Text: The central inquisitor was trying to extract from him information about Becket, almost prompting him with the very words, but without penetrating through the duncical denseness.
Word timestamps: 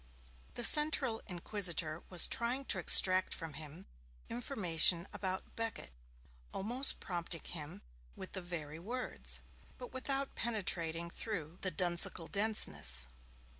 The 0.55 0.63
central 0.63 1.21
inquisitor 1.27 2.01
was 2.09 2.25
trying 2.25 2.65
to 2.65 2.79
extract 2.79 3.35
from 3.35 3.53
him 3.53 3.85
information 4.31 5.07
about 5.13 5.55
Becket, 5.55 5.91
almost 6.51 6.99
prompting 6.99 7.43
him 7.43 7.83
with 8.15 8.31
the 8.31 8.41
very 8.41 8.79
words, 8.79 9.41
but 9.77 9.93
without 9.93 10.33
penetrating 10.33 11.11
through 11.11 11.59
the 11.61 11.69
duncical 11.69 12.27
denseness. 12.27 13.09